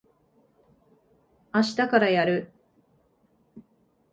[1.51, 2.49] あしたからやる。